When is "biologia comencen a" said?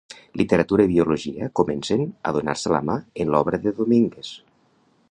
0.93-2.33